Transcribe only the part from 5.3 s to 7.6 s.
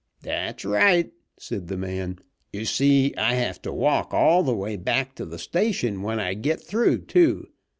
station when I git through, too.